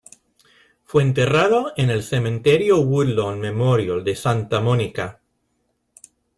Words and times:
Fue 0.83 1.03
enterrado 1.03 1.73
en 1.77 1.91
el 1.91 2.01
Cementerio 2.01 2.79
Woodlawn 2.81 3.39
Memorial 3.39 4.03
de 4.03 4.15
Santa 4.15 4.59
Mónica. 4.59 5.21